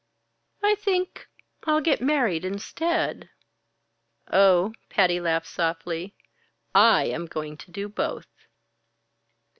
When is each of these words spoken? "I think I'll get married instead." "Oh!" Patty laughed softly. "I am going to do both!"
"I 0.63 0.73
think 0.73 1.27
I'll 1.65 1.79
get 1.79 2.01
married 2.01 2.43
instead." 2.43 3.29
"Oh!" 4.33 4.73
Patty 4.89 5.19
laughed 5.19 5.45
softly. 5.45 6.15
"I 6.73 7.03
am 7.03 7.27
going 7.27 7.55
to 7.57 7.69
do 7.69 7.87
both!" 7.87 8.47